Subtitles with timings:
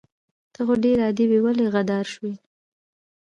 [0.53, 2.33] ته خو ډير عادي وي ولې غدار شوي